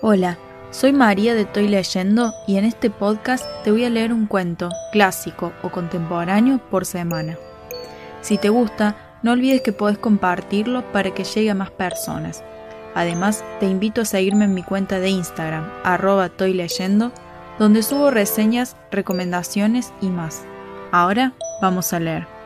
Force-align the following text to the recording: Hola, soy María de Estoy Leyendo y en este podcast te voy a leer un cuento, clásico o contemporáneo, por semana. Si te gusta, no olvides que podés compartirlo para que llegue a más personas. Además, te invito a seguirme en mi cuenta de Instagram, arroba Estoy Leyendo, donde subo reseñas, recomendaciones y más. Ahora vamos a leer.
Hola, 0.00 0.38
soy 0.70 0.92
María 0.92 1.34
de 1.34 1.40
Estoy 1.40 1.66
Leyendo 1.66 2.32
y 2.46 2.56
en 2.56 2.64
este 2.64 2.88
podcast 2.88 3.44
te 3.64 3.72
voy 3.72 3.84
a 3.84 3.90
leer 3.90 4.12
un 4.12 4.26
cuento, 4.26 4.70
clásico 4.92 5.52
o 5.64 5.70
contemporáneo, 5.70 6.60
por 6.70 6.86
semana. 6.86 7.36
Si 8.20 8.38
te 8.38 8.48
gusta, 8.48 9.18
no 9.24 9.32
olvides 9.32 9.60
que 9.60 9.72
podés 9.72 9.98
compartirlo 9.98 10.84
para 10.92 11.12
que 11.12 11.24
llegue 11.24 11.50
a 11.50 11.56
más 11.56 11.72
personas. 11.72 12.44
Además, 12.94 13.44
te 13.58 13.66
invito 13.66 14.02
a 14.02 14.04
seguirme 14.04 14.44
en 14.44 14.54
mi 14.54 14.62
cuenta 14.62 15.00
de 15.00 15.10
Instagram, 15.10 15.68
arroba 15.82 16.26
Estoy 16.26 16.54
Leyendo, 16.54 17.10
donde 17.58 17.82
subo 17.82 18.12
reseñas, 18.12 18.76
recomendaciones 18.92 19.92
y 20.00 20.10
más. 20.10 20.44
Ahora 20.92 21.32
vamos 21.60 21.92
a 21.92 21.98
leer. 21.98 22.37